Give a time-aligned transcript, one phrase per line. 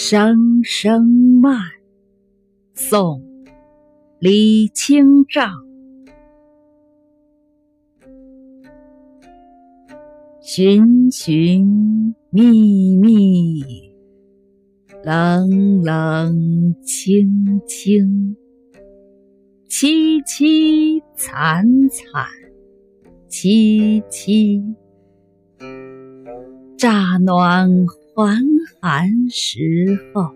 [0.00, 1.04] 声声
[1.42, 1.58] 慢，
[2.72, 3.20] 宋·
[4.20, 5.42] 李清照。
[10.40, 13.92] 寻寻觅觅，
[15.02, 18.36] 冷冷清清，
[19.68, 22.24] 凄凄惨惨
[23.28, 24.62] 戚戚。
[26.76, 27.68] 乍暖
[28.20, 28.36] 还
[28.80, 29.60] 寒时
[30.12, 30.34] 候，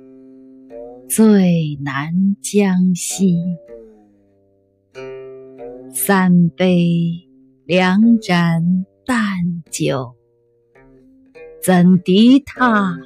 [1.09, 3.35] 最难将息。
[5.93, 7.29] 三杯
[7.65, 9.19] 两盏淡
[9.69, 10.15] 酒，
[11.61, 12.97] 怎敌他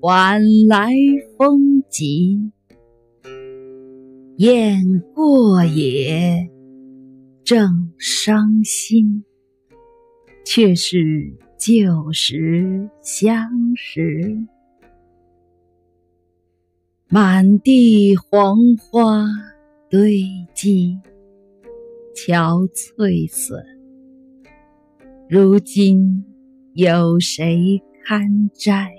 [0.00, 0.92] 晚来
[1.38, 2.50] 风急？
[4.38, 4.82] 雁
[5.14, 6.50] 过也，
[7.44, 9.22] 正伤心，
[10.44, 11.36] 却是。
[11.56, 14.36] 旧时相识，
[17.08, 19.24] 满地黄花
[19.88, 20.98] 堆积，
[22.14, 23.64] 憔悴损。
[25.28, 26.24] 如今
[26.74, 28.92] 有谁堪摘？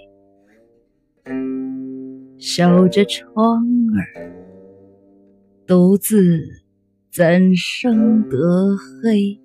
[2.38, 3.64] 守着窗
[3.96, 4.32] 儿，
[5.68, 6.42] 独自
[7.12, 9.40] 怎生得黑？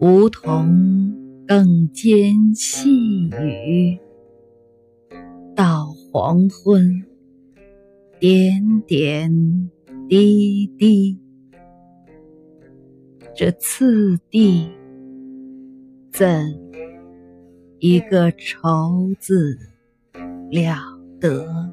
[0.00, 1.14] 梧桐
[1.46, 3.98] 更兼细雨，
[5.54, 7.04] 到黄昏，
[8.18, 9.70] 点点
[10.08, 11.18] 滴滴。
[13.36, 14.68] 这次第，
[16.12, 16.60] 怎
[17.78, 19.56] 一个愁字
[20.50, 20.76] 了
[21.20, 21.72] 得！